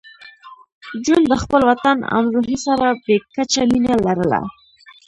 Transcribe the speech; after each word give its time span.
جون 1.03 1.21
د 1.27 1.33
خپل 1.43 1.61
وطن 1.69 1.97
امروهې 2.19 2.57
سره 2.65 2.87
بې 3.03 3.15
کچه 3.35 3.61
مینه 3.71 3.95
لرله 4.05 4.41